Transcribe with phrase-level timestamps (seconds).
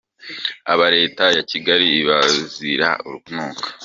[0.73, 3.67] Aba Leta ya Kigali ibazira urunuka.